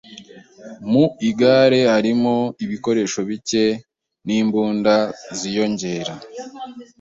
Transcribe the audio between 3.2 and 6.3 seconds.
bike n'imbunda ziyongera.